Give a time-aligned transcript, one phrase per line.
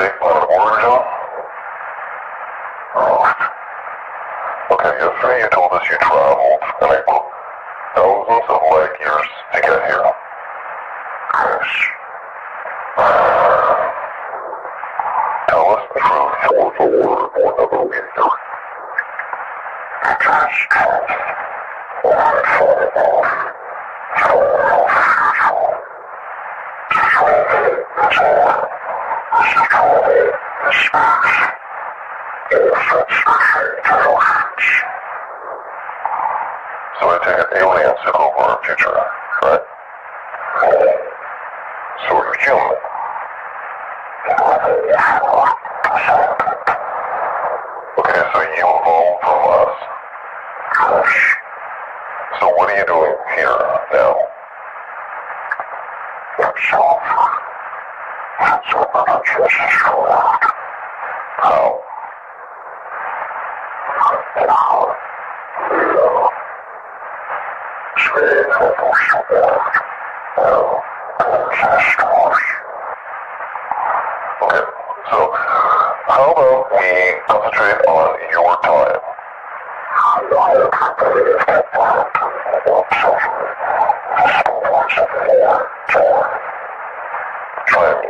[0.00, 0.98] state of origin?
[2.96, 3.20] Oh.
[4.72, 7.28] Okay, yesterday you told us you traveled, and I quote,
[7.94, 10.06] thousands of light years to get here.
[11.36, 11.68] Yes.
[12.96, 13.76] Uh,
[15.48, 16.36] tell us the truth.
[16.76, 18.40] For the word whenever we hear it.
[20.02, 21.10] It is truth.
[22.02, 22.40] Why
[29.70, 29.78] So
[37.06, 38.90] I take it aliens took over our future,
[39.42, 39.62] right?
[42.02, 42.76] So you're human.
[47.98, 49.76] Okay, so you evolved from us.
[52.40, 53.58] So what are you doing here
[53.92, 54.30] now?
[58.42, 58.88] It's over.
[58.88, 60.10] It's over to Jesus Lord.
[61.40, 61.82] How?
[64.36, 64.96] Now,
[65.60, 66.08] you
[68.00, 69.60] speak of this word.
[70.38, 70.80] Oh,
[71.20, 72.40] ancestors.
[74.42, 74.64] Okay,
[75.10, 75.18] so
[76.08, 76.88] how about we
[77.28, 79.00] concentrate on your time?
[87.72, 88.09] I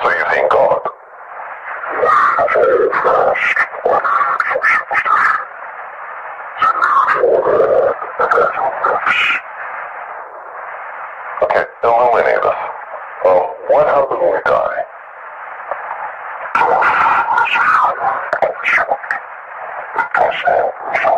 [0.00, 0.80] So you've seen God.
[11.42, 12.56] Okay, illuminate us.
[13.24, 14.84] Well, what happens when we die?
[19.98, 20.30] Okay,
[21.02, 21.17] so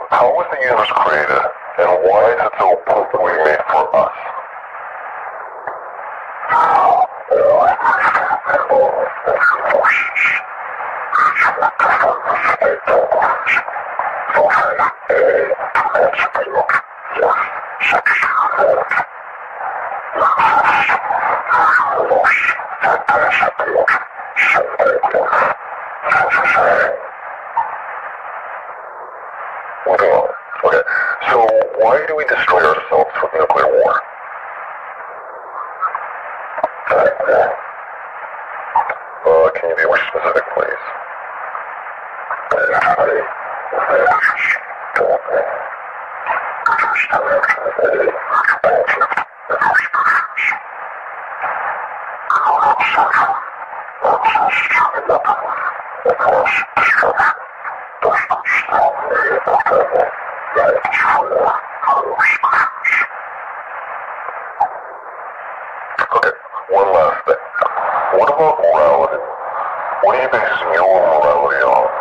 [0.21, 1.41] how was the universe created,
[1.81, 4.13] and why is it so perfectly made for us?
[29.87, 30.29] Moving on.
[30.63, 30.83] Okay,
[31.27, 33.93] so why do we destroy ourselves with nuclear war?
[39.25, 40.83] Uh, can you be more specific, please?
[60.63, 61.00] Okay,
[66.71, 67.35] one last thing.
[68.15, 69.19] What about morality?
[70.03, 72.00] What do you base your morality on?